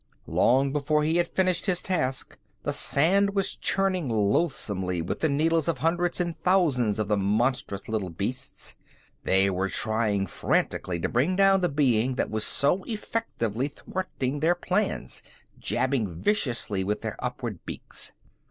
Long 0.25 0.73
before 0.73 1.03
he 1.03 1.17
had 1.17 1.27
finished 1.27 1.67
his 1.67 1.79
task, 1.83 2.39
the 2.63 2.73
sand 2.73 3.35
was 3.35 3.55
churning 3.55 4.09
loathsomely 4.09 4.99
with 4.99 5.19
the 5.19 5.29
needles 5.29 5.67
of 5.67 5.77
hundreds 5.77 6.19
and 6.19 6.35
thousands 6.39 6.97
of 6.97 7.07
the 7.07 7.17
monstrous 7.17 7.87
little 7.87 8.09
beasts. 8.09 8.75
They 9.21 9.47
were 9.47 9.69
trying 9.69 10.25
frantically 10.25 10.99
to 11.01 11.07
bring 11.07 11.35
down 11.35 11.61
the 11.61 11.69
being 11.69 12.15
that 12.15 12.31
was 12.31 12.43
so 12.47 12.83
effectively 12.85 13.67
thwarting 13.67 14.39
their 14.39 14.55
plans, 14.55 15.21
jabbing 15.59 16.07
viciously 16.19 16.83
with 16.83 17.01
their 17.01 17.15
upthrust 17.23 17.63
beaks. 17.67 18.11